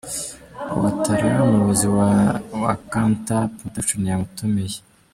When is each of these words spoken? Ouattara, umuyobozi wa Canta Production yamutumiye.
Ouattara, 0.75 1.31
umuyobozi 1.45 1.87
wa 2.63 2.69
Canta 2.91 3.37
Production 3.59 4.01
yamutumiye. 4.09 4.77